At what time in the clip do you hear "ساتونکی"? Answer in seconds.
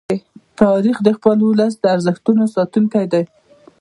2.55-3.05